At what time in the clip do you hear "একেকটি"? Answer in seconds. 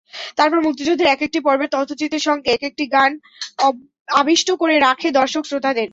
1.11-1.39, 2.51-2.83